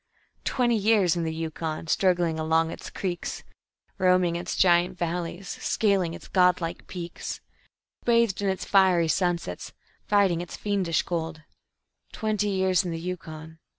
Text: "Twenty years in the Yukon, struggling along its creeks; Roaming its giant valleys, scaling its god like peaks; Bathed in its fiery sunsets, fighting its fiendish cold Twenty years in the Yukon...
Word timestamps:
"Twenty 0.45 0.77
years 0.77 1.15
in 1.15 1.25
the 1.25 1.31
Yukon, 1.31 1.85
struggling 1.85 2.39
along 2.39 2.71
its 2.71 2.89
creeks; 2.89 3.43
Roaming 3.99 4.35
its 4.35 4.55
giant 4.55 4.97
valleys, 4.97 5.47
scaling 5.47 6.15
its 6.15 6.27
god 6.27 6.59
like 6.59 6.87
peaks; 6.87 7.39
Bathed 8.03 8.41
in 8.41 8.49
its 8.49 8.65
fiery 8.65 9.07
sunsets, 9.07 9.73
fighting 10.07 10.41
its 10.41 10.57
fiendish 10.57 11.03
cold 11.03 11.43
Twenty 12.13 12.49
years 12.49 12.83
in 12.83 12.89
the 12.89 12.99
Yukon... 12.99 13.59